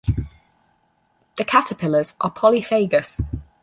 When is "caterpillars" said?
1.45-2.15